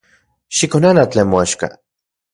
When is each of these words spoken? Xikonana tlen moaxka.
Xikonana 0.57 1.03
tlen 1.11 1.27
moaxka. 1.31 1.67